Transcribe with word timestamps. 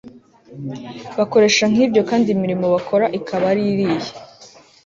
bakoresha 1.17 1.63
nk 1.71 1.79
ibyo 1.85 2.01
kandi 2.09 2.27
imirimo 2.35 2.65
bakora 2.75 3.05
ikaba 3.19 3.45
ari 3.51 3.63
iya 3.71 4.11